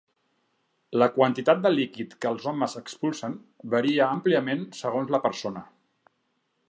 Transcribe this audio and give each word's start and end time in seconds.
La 1.01 1.07
quantitat 1.17 1.59
de 1.65 1.71
líquid 1.73 2.15
que 2.25 2.31
els 2.35 2.47
homes 2.53 2.75
expulsen 2.81 3.37
varia 3.75 4.09
àmpliament 4.17 4.65
segons 4.81 5.15
la 5.17 5.21
persona. 5.27 5.65